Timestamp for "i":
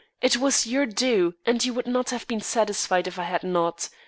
3.19-3.25